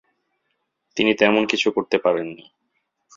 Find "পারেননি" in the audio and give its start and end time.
1.97-2.45